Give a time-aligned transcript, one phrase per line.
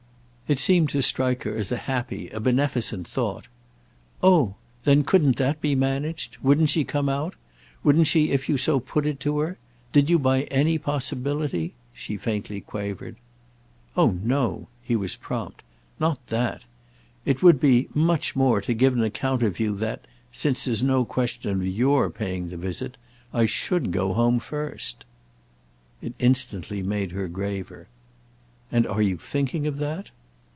[0.53, 3.45] It seemed to strike her as a happy, a beneficent thought.
[4.21, 6.39] "Oh then couldn't that be managed?
[6.39, 7.35] Wouldn't she come out?
[7.85, 9.57] Wouldn't she if you so put it to her?
[9.93, 13.15] Did you by any possibility?" she faintly quavered.
[13.95, 15.63] "Oh no"—he was prompt.
[16.01, 16.63] "Not that.
[17.23, 21.61] It would be, much more, to give an account of you that—since there's no question
[21.61, 25.05] of your paying the visit—I should go home first."
[26.01, 27.87] It instantly made her graver.
[28.69, 30.09] "And are you thinking of that?"